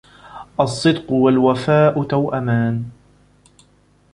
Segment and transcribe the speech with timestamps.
[0.59, 2.85] الصِّدْقُ وَالْوَفَاءُ تَوْأَمَانِ